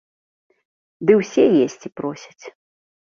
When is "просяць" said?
2.01-2.45